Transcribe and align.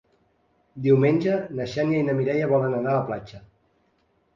Diumenge 0.85 1.37
na 1.61 1.69
Xènia 1.75 2.03
i 2.03 2.09
na 2.11 2.19
Mireia 2.23 2.51
volen 2.57 2.77
anar 2.83 2.97
a 2.97 3.01
la 3.01 3.09
platja. 3.13 3.49